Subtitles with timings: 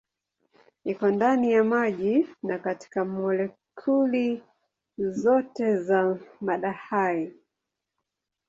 [0.85, 4.43] Iko ndani ya maji na katika molekuli
[4.97, 7.33] zote za mada hai.